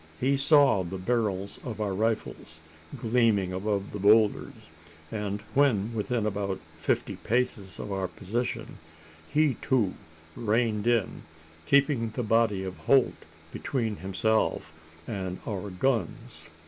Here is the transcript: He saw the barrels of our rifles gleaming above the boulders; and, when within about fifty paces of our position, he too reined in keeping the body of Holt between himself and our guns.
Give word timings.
He 0.19 0.35
saw 0.35 0.81
the 0.81 0.97
barrels 0.97 1.59
of 1.63 1.79
our 1.79 1.93
rifles 1.93 2.59
gleaming 2.97 3.53
above 3.53 3.91
the 3.91 3.99
boulders; 3.99 4.53
and, 5.11 5.41
when 5.53 5.93
within 5.93 6.25
about 6.25 6.59
fifty 6.79 7.17
paces 7.17 7.77
of 7.79 7.91
our 7.91 8.07
position, 8.07 8.79
he 9.31 9.57
too 9.61 9.93
reined 10.35 10.87
in 10.87 11.21
keeping 11.67 12.09
the 12.09 12.23
body 12.23 12.63
of 12.63 12.77
Holt 12.77 13.13
between 13.51 13.97
himself 13.97 14.73
and 15.05 15.37
our 15.45 15.69
guns. 15.69 16.49